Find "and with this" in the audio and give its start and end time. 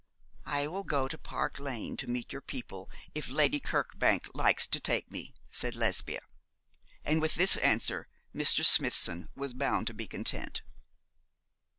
7.05-7.55